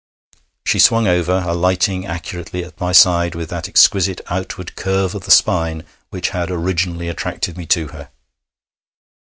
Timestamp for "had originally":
6.29-7.07